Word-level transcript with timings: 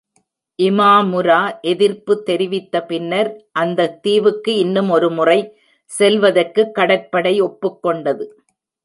இமாமுரா 0.59 1.41
எதிர்ப்பு 1.61 2.23
தெரிவித்த 2.23 2.81
பின்னர், 2.83 3.29
அந்தத் 3.51 4.03
தீவுக்கு 4.03 4.55
இன்னும் 4.57 4.89
ஒருமுறை 4.89 5.37
செல்வதற்கு 5.91 6.71
கடற்படை 6.71 7.41
ஒப்புக்கொண்டது. 7.41 8.25